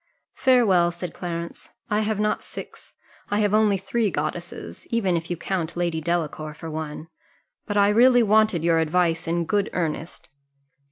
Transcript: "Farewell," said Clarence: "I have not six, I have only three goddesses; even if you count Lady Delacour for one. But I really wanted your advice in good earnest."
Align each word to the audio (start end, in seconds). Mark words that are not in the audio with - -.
"Farewell," 0.33 0.89
said 0.89 1.13
Clarence: 1.13 1.69
"I 1.91 1.99
have 1.99 2.19
not 2.19 2.43
six, 2.43 2.95
I 3.29 3.37
have 3.41 3.53
only 3.53 3.77
three 3.77 4.09
goddesses; 4.09 4.87
even 4.89 5.15
if 5.15 5.29
you 5.29 5.37
count 5.37 5.77
Lady 5.77 6.01
Delacour 6.01 6.55
for 6.55 6.71
one. 6.71 7.07
But 7.67 7.77
I 7.77 7.89
really 7.89 8.23
wanted 8.23 8.63
your 8.63 8.79
advice 8.79 9.27
in 9.27 9.45
good 9.45 9.69
earnest." 9.73 10.27